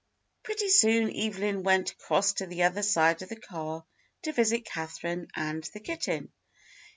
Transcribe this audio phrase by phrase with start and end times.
[0.41, 3.85] Pretty soon Evelyn went across to the other side of the car
[4.23, 6.31] to visit Catherine and the kitten.